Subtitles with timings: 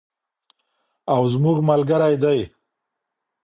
[1.13, 2.39] او زموږ ملګری دی.